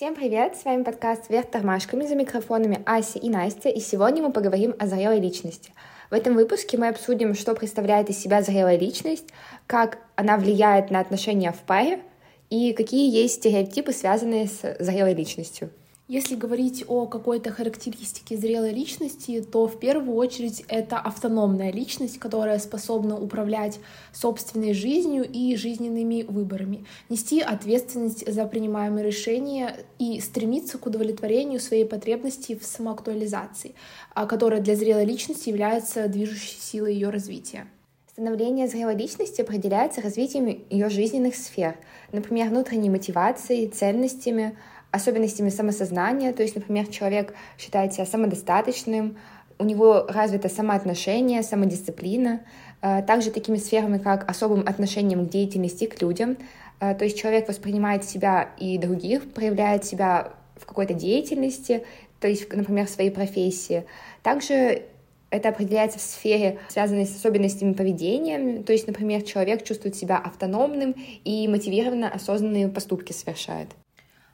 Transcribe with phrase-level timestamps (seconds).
[0.00, 0.56] Всем привет!
[0.56, 4.86] С вами подкаст «Вверх тормашками» за микрофонами Ася и Настя, и сегодня мы поговорим о
[4.86, 5.74] зрелой личности.
[6.10, 9.28] В этом выпуске мы обсудим, что представляет из себя зрелая личность,
[9.66, 12.00] как она влияет на отношения в паре
[12.48, 15.68] и какие есть стереотипы, связанные с зрелой личностью.
[16.10, 22.58] Если говорить о какой-то характеристике зрелой личности, то в первую очередь это автономная личность, которая
[22.58, 23.78] способна управлять
[24.12, 31.84] собственной жизнью и жизненными выборами, нести ответственность за принимаемые решения и стремиться к удовлетворению своей
[31.84, 33.76] потребности в самоактуализации,
[34.12, 37.68] а, которая для зрелой личности является движущей силой ее развития.
[38.10, 41.76] Становление зрелой личности определяется развитием ее жизненных сфер,
[42.10, 44.58] например, внутренней мотивацией, ценностями,
[44.90, 49.16] особенностями самосознания, то есть, например, человек считает себя самодостаточным,
[49.58, 52.40] у него развито самоотношение, самодисциплина,
[52.80, 56.38] э, также такими сферами, как особым отношением к деятельности, к людям,
[56.80, 61.84] э, то есть человек воспринимает себя и других, проявляет себя в какой-то деятельности,
[62.20, 63.84] то есть, например, в своей профессии.
[64.22, 64.82] Также
[65.30, 68.62] это определяется в сфере, связанной с особенностями поведения.
[68.62, 70.94] То есть, например, человек чувствует себя автономным
[71.24, 73.68] и мотивированно осознанные поступки совершает.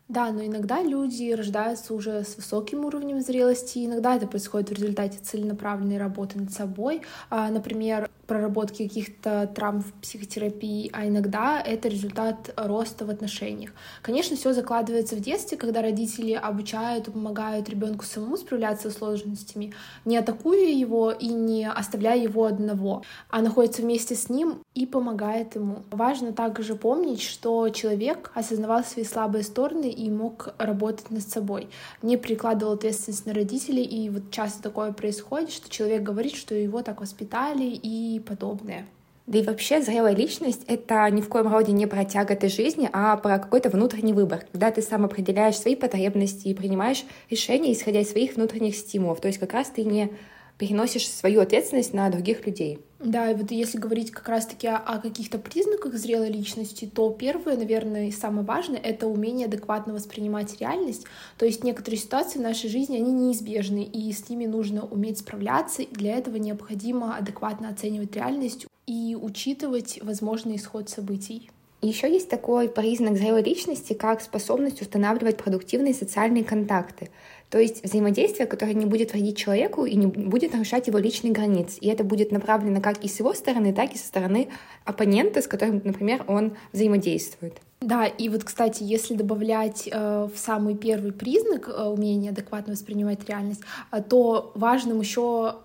[0.09, 5.19] Да, но иногда люди рождаются уже с высоким уровнем зрелости, иногда это происходит в результате
[5.19, 7.03] целенаправленной работы над собой.
[7.29, 13.73] А, например, проработки каких-то травм в психотерапии, а иногда это результат роста в отношениях.
[14.03, 19.75] Конечно, все закладывается в детстве, когда родители обучают и помогают ребенку самому справляться с сложностями,
[20.05, 25.55] не атакуя его и не оставляя его одного, а находится вместе с ним и помогает
[25.55, 25.83] ему.
[25.91, 31.69] Важно также помнить, что человек осознавал свои слабые стороны и мог работать над собой,
[32.03, 36.83] не прикладывал ответственность на родителей, и вот часто такое происходит, что человек говорит, что его
[36.83, 38.87] так воспитали и подобное.
[39.27, 43.17] Да и вообще зрелая личность— это ни в коем роде не про тяготы жизни, а
[43.17, 48.11] про какой-то внутренний выбор, когда ты сам определяешь свои потребности и принимаешь решения, исходя из
[48.11, 49.21] своих внутренних стимулов.
[49.21, 50.13] То есть как раз ты не
[50.59, 52.79] переносишь свою ответственность на других людей.
[52.99, 57.57] Да, и вот если говорить как раз-таки о, о каких-то признаках зрелой личности, то первое,
[57.57, 61.05] наверное, и самое важное— это умение адекватно воспринимать реальность.
[61.37, 65.83] То есть некоторые ситуации в нашей жизни, они неизбежны, и с ними нужно уметь справляться,
[65.83, 71.51] и для этого необходимо адекватно оценивать реальность и учитывать возможный исход событий.
[71.83, 77.11] Еще есть такой признак зрелой личности, как способность устанавливать продуктивные социальные контакты.
[77.51, 81.79] То есть взаимодействие, которое не будет вредить человеку и не будет нарушать его личные границы.
[81.81, 84.49] И это будет направлено как и с его стороны, так и со стороны
[84.85, 87.61] оппонента, с которым, например, он взаимодействует.
[87.81, 93.29] Да, и вот, кстати, если добавлять э, в самый первый признак э, умения адекватно воспринимать
[93.29, 93.61] реальность,
[93.93, 95.57] э, то важным еще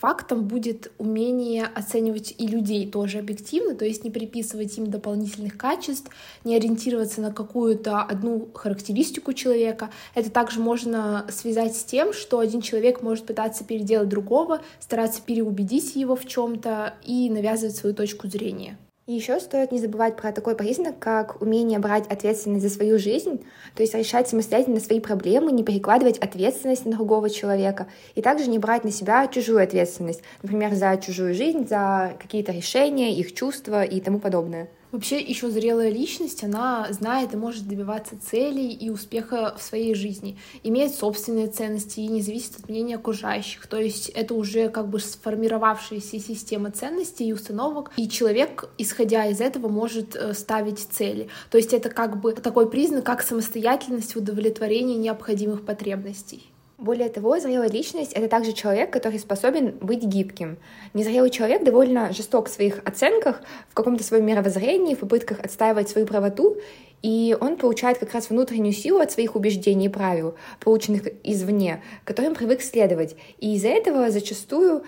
[0.00, 6.10] фактом будет умение оценивать и людей тоже объективно, то есть не приписывать им дополнительных качеств,
[6.44, 9.90] не ориентироваться на какую-то одну характеристику человека.
[10.14, 15.96] Это также можно связать с тем, что один человек может пытаться переделать другого, стараться переубедить
[15.96, 18.76] его в чем-то и навязывать свою точку зрения.
[19.06, 23.40] И еще стоит не забывать про такой признак, как умение брать ответственность за свою жизнь,
[23.76, 27.86] то есть решать самостоятельно свои проблемы, не перекладывать ответственность на другого человека,
[28.16, 33.14] и также не брать на себя чужую ответственность, например, за чужую жизнь, за какие-то решения,
[33.14, 34.68] их чувства и тому подобное.
[34.96, 40.38] Вообще еще зрелая личность, она знает и может добиваться целей и успеха в своей жизни,
[40.62, 43.66] имеет собственные ценности и не зависит от мнения окружающих.
[43.66, 49.42] То есть это уже как бы сформировавшаяся система ценностей и установок, и человек, исходя из
[49.42, 51.28] этого, может э, ставить цели.
[51.50, 56.50] То есть это как бы такой признак, как самостоятельность в удовлетворении необходимых потребностей.
[56.78, 60.58] Более того, зрелая личность— это также человек, который способен быть гибким.
[60.92, 66.06] Незрелый человек довольно жесток в своих оценках, в каком-то своем мировоззрении, в попытках отстаивать свою
[66.06, 66.58] правоту,
[67.00, 72.34] и он получает как раз внутреннюю силу от своих убеждений и правил, полученных извне, которым
[72.34, 73.16] привык следовать.
[73.38, 74.84] И из-за этого зачастую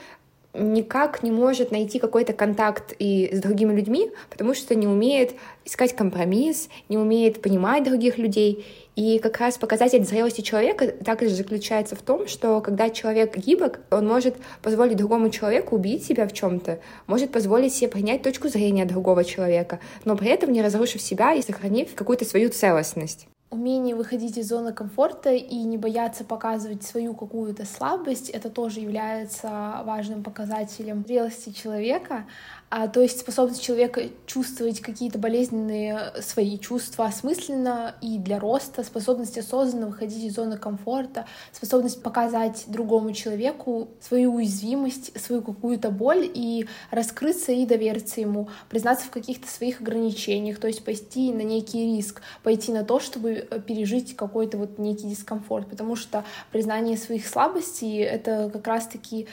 [0.55, 5.35] никак не может найти какой-то контакт и с другими людьми, потому что не умеет
[5.65, 8.65] искать компромисс, не умеет понимать других людей.
[8.97, 14.09] И как раз показатель зрелости человека также заключается в том, что когда человек гибок, он
[14.09, 19.25] может позволить другому человеку убить себя в чем-то, может позволить себе принять точку зрения другого
[19.25, 23.29] человека, но при этом не разрушив себя и сохранив какую-то свою целостность.
[23.51, 29.81] Умение выходить из зоны комфорта и не бояться показывать свою какую-то слабость, это тоже является
[29.87, 32.27] важным показателем зрелости человека.
[32.71, 39.39] А, то есть способность человека чувствовать какие-то болезненные свои чувства осмысленно и для роста, способность
[39.39, 46.67] осознанно выходить из зоны комфорта, способность показать другому человеку свою уязвимость, свою какую-то боль и
[46.91, 52.21] раскрыться и довериться ему, признаться в каких-то своих ограничениях, то есть пойти на некий риск,
[52.43, 57.99] пойти на то, чтобы э, пережить какой-то вот некий дискомфорт, потому что признание своих слабостей—
[57.99, 59.27] это как раз-таки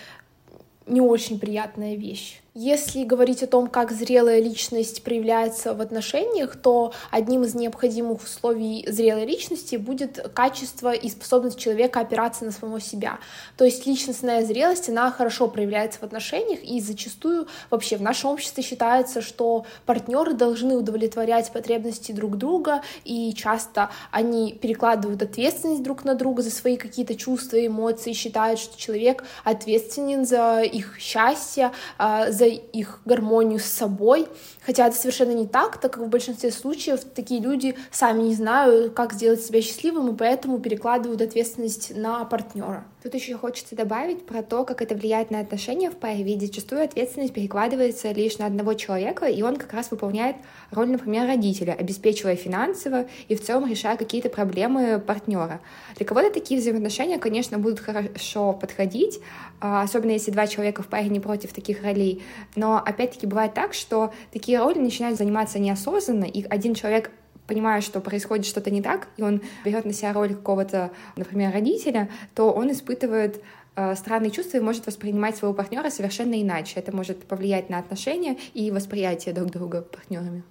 [0.87, 2.41] не очень приятная вещь.
[2.57, 8.85] Если говорить о том, как зрелая личность проявляется в отношениях, то одним из необходимых условий
[8.87, 13.19] зрелой личности будет качество и способность человека опираться на самого себя.
[13.57, 18.63] То есть личностная зрелость, она хорошо проявляется в отношениях, и зачастую вообще в нашем обществе
[18.63, 26.15] считается, что партнеры должны удовлетворять потребности друг друга, и часто они перекладывают ответственность друг на
[26.15, 32.51] друга за свои какие-то чувства эмоции, считают, что человек ответственен за их счастье, а, за
[32.51, 34.27] их гармонию с собой,
[34.65, 38.93] хотя это совершенно не так, так как в большинстве случаев такие люди сами не знают,
[38.93, 42.85] как сделать себя счастливым, и поэтому перекладывают ответственность на партнера.
[43.05, 46.83] Тут еще хочется добавить про то, как это влияет на отношения в паре, ведь зачастую
[46.83, 50.37] ответственность перекладывается лишь на одного человека, и он как раз выполняет
[50.71, 55.61] роль, например, родителя, обеспечивая финансово и в целом решая какие-то проблемы партнера.
[55.97, 59.19] Для кого-то такие взаимоотношения, конечно, будут хорошо подходить,
[59.61, 62.23] а, особенно если два человека в паре не против таких ролей.
[62.55, 67.11] Но опять-таки бывает так, что такие роли начинают заниматься неосознанно, и один человек
[67.47, 72.09] понимая, что происходит что-то не так, и он берет на себя роль какого-то, например, родителя,
[72.33, 73.41] то он испытывает
[73.75, 76.79] э, странные чувства и может воспринимать своего партнера совершенно иначе.
[76.79, 80.43] Это может повлиять на отношения и восприятие друг друга партнерами.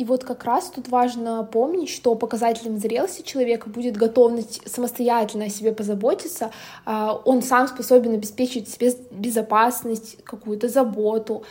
[0.00, 5.48] И вот как раз тут важно помнить, что показателем зрелости человека будет готовность самостоятельно о
[5.50, 6.52] себе позаботиться.
[6.86, 11.44] А, он сам способен обеспечить себе безопасность, какую-то заботу,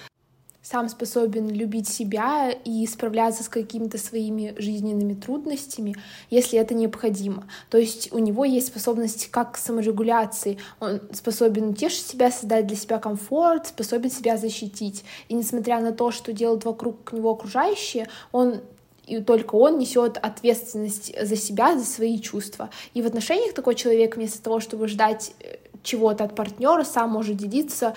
[0.69, 5.95] сам способен любить себя и справляться с какими-то своими жизненными трудностями,
[6.30, 7.48] если это необходимо.
[7.71, 12.77] То есть у него есть способность как к саморегуляции, он способен утешить себя, создать для
[12.77, 15.04] себя комфорт, способен себя защитить.
[15.27, 18.62] И несмотря на то, что делают вокруг него окружающие, он
[19.07, 22.69] и только он несет ответственность за себя, за свои чувства.
[22.94, 27.38] И в отношениях такой человек вместо того, чтобы ждать э, чего-то от партнера, сам может
[27.38, 27.95] делиться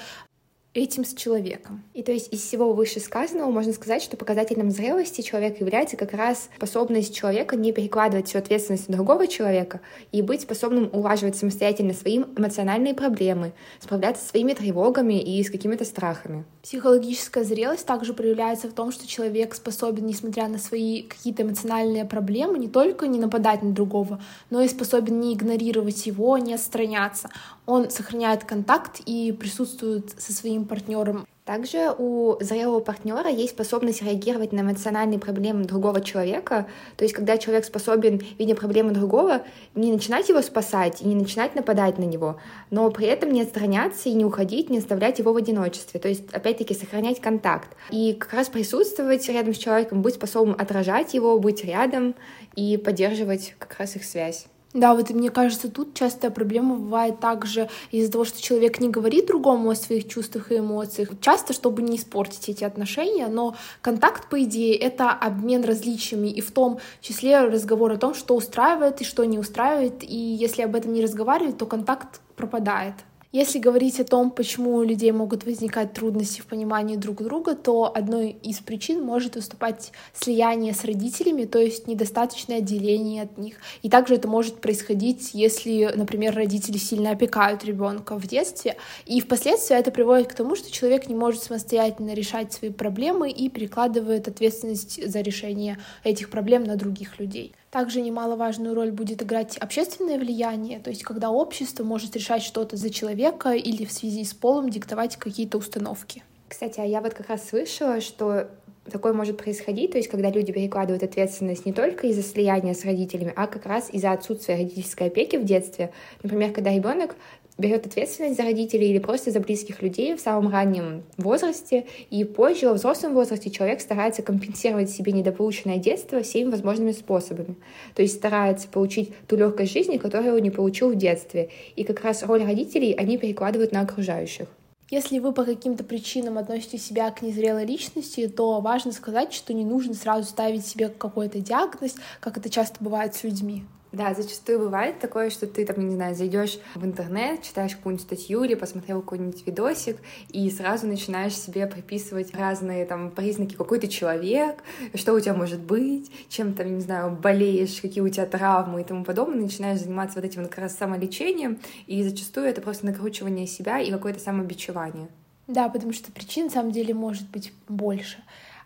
[0.74, 1.82] этим с человеком.
[1.92, 6.48] И то есть из всего вышесказанного можно сказать, что показателем зрелости человека является как раз
[6.56, 9.80] способность человека не перекладывать всю ответственность на другого человека
[10.12, 15.84] и быть способным улаживать самостоятельно свои эмоциональные проблемы, справляться со своими тревогами и с какими-то
[15.84, 16.44] страхами.
[16.62, 22.58] Психологическая зрелость также проявляется в том, что человек способен, несмотря на свои какие-то эмоциональные проблемы,
[22.58, 27.28] не только не нападать на другого, но и способен не игнорировать его, не отстраняться.
[27.66, 31.26] Он сохраняет контакт и присутствует со своим своим партнером.
[31.44, 36.66] Также у зрелого партнера есть способность реагировать на эмоциональные проблемы другого человека.
[36.96, 39.42] То есть, когда человек способен, видя проблемы другого,
[39.74, 42.36] не начинать его спасать и не начинать нападать на него,
[42.70, 45.98] но при этом не отстраняться и не уходить, не оставлять его в одиночестве.
[45.98, 47.76] То есть, опять-таки, сохранять контакт.
[47.90, 52.14] И как раз присутствовать рядом с человеком, быть способным отражать его, быть рядом
[52.54, 54.46] и поддерживать как раз их связь.
[54.74, 59.26] Да, вот мне кажется, тут частая проблема бывает также из-за того, что человек не говорит
[59.26, 64.42] другому о своих чувствах и эмоциях, часто, чтобы не испортить эти отношения, но контакт, по
[64.42, 69.24] идее, это обмен различиями, и в том числе разговор о том, что устраивает и что
[69.24, 72.94] не устраивает, и если об этом не разговаривать, то контакт пропадает.
[73.32, 77.90] Если говорить о том, почему у людей могут возникать трудности в понимании друг друга, то
[77.94, 83.56] одной из причин может выступать слияние с родителями, то есть недостаточное отделение от них.
[83.80, 89.78] И также это может происходить, если, например, родители сильно опекают ребенка в детстве, и впоследствии
[89.78, 95.08] это приводит к тому, что человек не может самостоятельно решать свои проблемы и перекладывает ответственность
[95.10, 97.54] за решение этих проблем на других людей.
[97.72, 102.90] Также немаловажную роль будет играть общественное влияние, то есть когда общество может решать что-то за
[102.90, 106.22] человека или в связи с полом диктовать какие-то установки.
[106.48, 108.50] Кстати, а я вот как раз слышала, что
[108.90, 113.32] такое может происходить, то есть когда люди перекладывают ответственность не только из-за слияния с родителями,
[113.34, 115.94] а как раз из-за отсутствия родительской опеки в детстве.
[116.22, 117.16] Например, когда ребенок
[117.58, 122.68] берет ответственность за родителей или просто за близких людей в самом раннем возрасте, и позже,
[122.68, 127.56] во взрослом возрасте, человек старается компенсировать себе недополученное детство всеми возможными способами.
[127.94, 131.50] То есть старается получить ту легкость жизни, которую он не получил в детстве.
[131.76, 134.48] И как раз роль родителей они перекладывают на окружающих.
[134.90, 139.64] Если вы по каким-то причинам относите себя к незрелой личности, то важно сказать, что не
[139.64, 143.64] нужно сразу ставить себе какой-то диагноз, как это часто бывает с людьми.
[143.92, 148.42] Да, зачастую бывает такое, что ты там, не знаю, зайдешь в интернет, читаешь какую-нибудь статью
[148.42, 149.98] или посмотрел какой-нибудь видосик,
[150.30, 154.62] и сразу начинаешь себе приписывать разные там признаки, какой ты человек,
[154.94, 158.84] что у тебя может быть, чем там, не знаю, болеешь, какие у тебя травмы и
[158.84, 163.78] тому подобное, начинаешь заниматься вот этим как раз самолечением, и зачастую это просто накручивание себя
[163.78, 165.08] и какое-то самобичевание.
[165.48, 168.22] Да, потому что причин на самом деле может быть больше.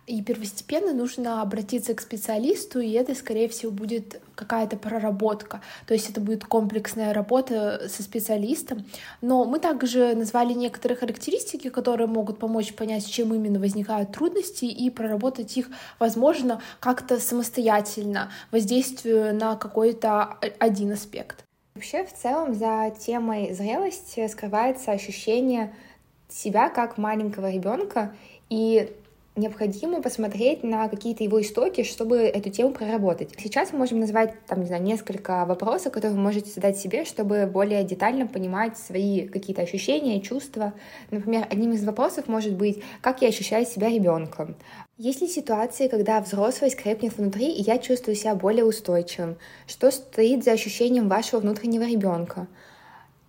[0.06, 5.62] И первостепенно нужно обратиться к специалисту, и это, скорее всего, будет какая-то проработка.
[5.86, 8.84] То есть это будет комплексная работа со специалистом.
[9.20, 14.64] Но мы также назвали некоторые характеристики, которые могут помочь понять, с чем именно возникают трудности,
[14.64, 21.42] и проработать их, возможно, как-то самостоятельно, воздействуя на какой-то один аспект.
[21.74, 25.74] Вообще, в целом, за темой зрелости скрывается ощущение
[26.28, 28.14] себя как маленького ребенка
[28.48, 28.92] и
[29.36, 33.30] необходимо посмотреть на какие-то его истоки, чтобы эту тему проработать.
[33.38, 37.46] Сейчас мы можем назвать, там, не знаю, несколько вопросов, которые вы можете задать себе, чтобы
[37.46, 40.72] более детально понимать свои какие-то ощущения, чувства.
[41.10, 44.56] Например, одним из вопросов может быть, как я ощущаю себя ребенком.
[44.98, 49.36] Есть ли ситуации, когда взрослость крепнет внутри, и я чувствую себя более устойчивым?
[49.66, 52.48] Что стоит за ощущением вашего внутреннего ребенка?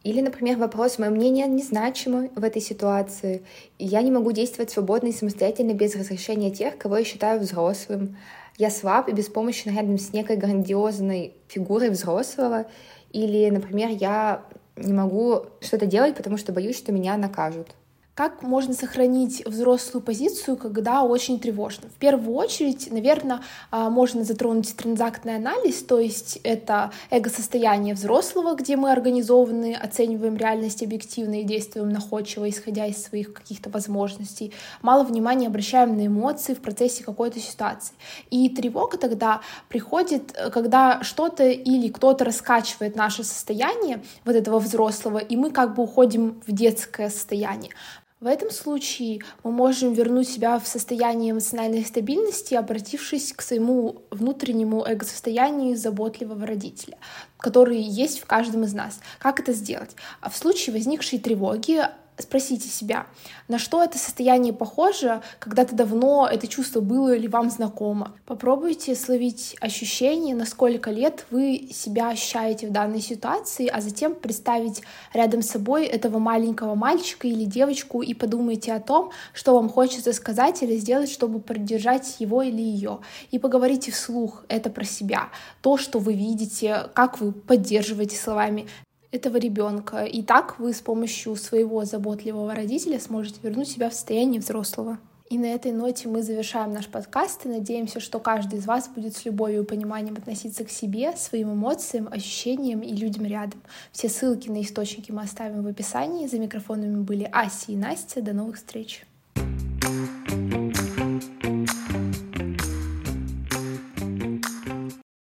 [0.08, 3.44] Или, например, вопрос «Мое мнение незначимо в этой ситуации,
[3.78, 8.16] и я не могу действовать свободно и самостоятельно без разрешения тех, кого я считаю взрослым.
[8.58, 12.68] Я слаб и беспомощен рядом с некой грандиозной фигурой взрослого».
[13.12, 14.46] Или, например, я
[14.78, 17.76] не могу что-то делать, потому что боюсь, что меня накажут.
[18.18, 21.88] Как можно сохранить взрослую позицию, когда очень тревожно?
[21.90, 28.76] В первую очередь, наверное, а, можно затронуть транзактный анализ, то есть это эго-состояние взрослого, где
[28.76, 34.52] мы организованы, оцениваем реальность объективно и действуем находчиво, исходя из своих каких-то возможностей.
[34.82, 37.94] Мало внимания обращаем на эмоции в процессе какой-то ситуации.
[38.32, 45.36] И тревога тогда приходит, когда что-то или кто-то раскачивает наше состояние вот этого взрослого, и
[45.36, 47.74] мы как бы уходим в детское состояние.
[48.20, 54.84] В этом случае мы можем вернуть себя в состояние эмоциональной стабильности, обратившись к своему внутреннему
[54.84, 56.98] эго-состоянию заботливого родителя,
[57.38, 59.02] который есть в каждом из нас.
[59.20, 59.96] Как это сделать?
[60.28, 61.84] В случае возникшей тревоги
[62.18, 63.08] спросите себя,
[63.48, 68.14] на что это состояние похоже, когда-то давно это чувство было или вам знакомо.
[68.26, 74.82] Попробуйте словить ощущение, на сколько лет вы себя ощущаете в данной ситуации, а затем представить
[75.14, 80.14] рядом с собой этого маленького мальчика или девочку и подумайте о том, что вам хочется
[80.14, 83.00] сказать или сделать, чтобы поддержать его или ее.
[83.32, 85.30] И поговорите вслух это про себя,
[85.62, 88.68] то, что вы видите, как вы поддерживаете словами
[89.12, 90.04] этого ребенка.
[90.04, 95.00] И так вы с помощью своего заботливого родителя сможете вернуть себя в состояние взрослого.
[95.30, 99.14] И на этой ноте мы завершаем наш подкаст и надеемся, что каждый из вас будет
[99.16, 103.62] с любовью и пониманием относиться к себе, своим эмоциям, ощущениям и людям рядом.
[103.92, 106.28] Все ссылки на источники мы оставим в описании.
[106.28, 108.22] За микрофонами были Ася и Настя.
[108.22, 109.06] До новых встреч!